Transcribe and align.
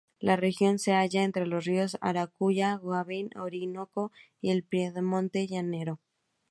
La 0.19 0.35
región 0.35 0.79
se 0.79 0.93
halla 0.93 1.21
entre 1.21 1.45
los 1.45 1.63
ríos 1.65 1.95
Arauca, 2.01 2.73
Guaviare, 2.73 3.29
Orinoco 3.39 4.11
y 4.41 4.49
el 4.49 4.63
Piedemonte 4.63 5.45
llanero. 5.45 5.99